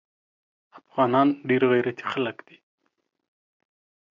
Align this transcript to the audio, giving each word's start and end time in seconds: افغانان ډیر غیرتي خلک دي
افغانان 0.79 1.27
ډیر 1.47 1.61
غیرتي 1.71 2.05
خلک 2.11 2.37
دي 2.47 2.57